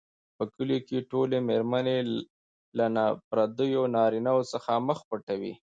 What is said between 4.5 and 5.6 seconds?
څخه مخ پټوي.